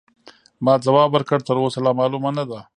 ما 0.65 0.73
ځواب 0.85 1.09
ورکړ: 1.13 1.39
تراوسه 1.47 1.79
لا 1.85 1.91
معلومه 1.99 2.29
نه 2.37 2.43
ده. 2.49 2.59